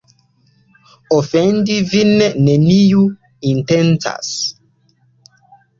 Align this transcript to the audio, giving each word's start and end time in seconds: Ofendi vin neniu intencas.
Ofendi 1.17 1.75
vin 1.91 2.15
neniu 2.49 3.07
intencas. 3.53 4.35